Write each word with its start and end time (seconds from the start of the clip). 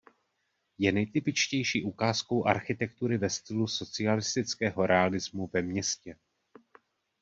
Je 0.77 0.91
nejtypičtější 0.91 1.83
ukázkou 1.83 2.45
architektury 2.45 3.17
ve 3.17 3.29
stylu 3.29 3.67
socialistického 3.67 4.85
realismu 4.87 5.49
ve 5.53 5.61
městě. 5.61 6.15